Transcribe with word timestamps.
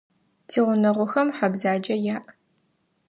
Тигъунэгъухэм 0.47 1.27
хьэ 1.35 1.47
бзэджэ 1.53 1.95
яӏ. 2.15 2.27